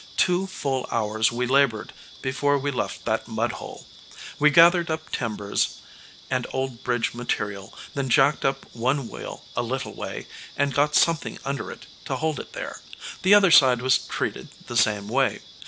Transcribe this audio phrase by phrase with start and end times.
[0.17, 1.93] Two full hours we labored
[2.23, 3.85] before we left that mud hole.
[4.39, 5.77] We gathered up timbers
[6.27, 10.25] and old bridge material, then jacked up one wheel a little way,
[10.57, 12.81] and got something under it to hold it there.
[13.21, 15.41] The other side was treated the same way.